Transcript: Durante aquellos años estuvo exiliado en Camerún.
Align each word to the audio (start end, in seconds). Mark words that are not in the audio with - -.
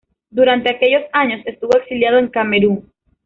Durante 0.31 0.71
aquellos 0.71 1.03
años 1.13 1.45
estuvo 1.45 1.77
exiliado 1.77 2.17
en 2.17 2.29
Camerún. 2.29 2.91